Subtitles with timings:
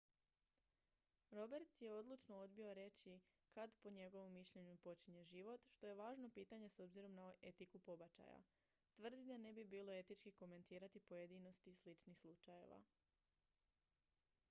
[1.31, 3.19] roberts je odlučno odbio reći
[3.51, 8.39] kad po njegovu mišljenju počinje život što je važno pitanje s obzirom na etiku pobačaja
[8.93, 12.81] tvrdi da ne bi bilo etički komentirati pojedinosti sličnih slučajeva